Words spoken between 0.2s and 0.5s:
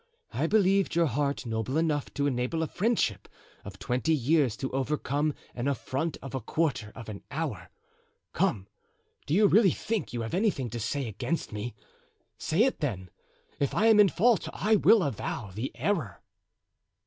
I